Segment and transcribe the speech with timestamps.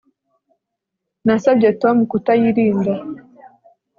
[1.25, 2.93] Nasabye Tom kutayirinda